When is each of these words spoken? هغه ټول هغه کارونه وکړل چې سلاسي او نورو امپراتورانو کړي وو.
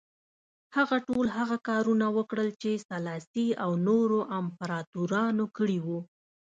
هغه 0.75 0.97
ټول 1.07 1.25
هغه 1.37 1.57
کارونه 1.69 2.05
وکړل 2.17 2.49
چې 2.61 2.71
سلاسي 2.87 3.47
او 3.63 3.71
نورو 3.87 4.19
امپراتورانو 4.39 5.45
کړي 5.57 5.77
وو. 5.85 5.99